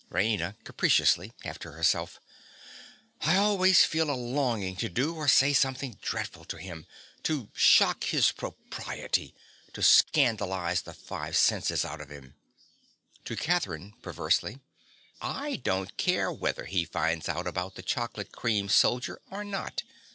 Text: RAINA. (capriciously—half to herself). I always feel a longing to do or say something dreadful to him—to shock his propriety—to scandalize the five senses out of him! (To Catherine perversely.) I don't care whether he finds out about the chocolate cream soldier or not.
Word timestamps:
RAINA. 0.09 0.55
(capriciously—half 0.63 1.59
to 1.59 1.73
herself). 1.73 2.19
I 3.21 3.35
always 3.37 3.83
feel 3.85 4.09
a 4.09 4.17
longing 4.17 4.75
to 4.77 4.89
do 4.89 5.13
or 5.13 5.27
say 5.27 5.53
something 5.53 5.99
dreadful 6.01 6.43
to 6.45 6.57
him—to 6.57 7.51
shock 7.53 8.05
his 8.05 8.31
propriety—to 8.31 9.83
scandalize 9.83 10.81
the 10.81 10.95
five 10.95 11.37
senses 11.37 11.85
out 11.85 12.01
of 12.01 12.09
him! 12.09 12.33
(To 13.25 13.35
Catherine 13.35 13.93
perversely.) 14.01 14.59
I 15.21 15.57
don't 15.57 15.95
care 15.97 16.31
whether 16.31 16.65
he 16.65 16.83
finds 16.83 17.29
out 17.29 17.45
about 17.45 17.75
the 17.75 17.83
chocolate 17.83 18.31
cream 18.31 18.69
soldier 18.69 19.21
or 19.29 19.43
not. 19.43 19.83